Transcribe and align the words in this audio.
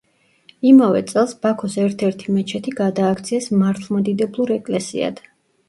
იმავე 0.69 1.01
წელს 1.11 1.35
ბაქოს 1.43 1.75
ერთ-ერთი 1.83 2.35
მეჩეთი 2.39 2.75
გადააქციეს 2.81 3.53
მართლმადიდებლურ 3.63 4.59
ეკლესიად. 4.61 5.25